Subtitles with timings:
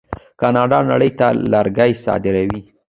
[0.41, 2.59] کاناډا نړۍ ته لرګي صادروي.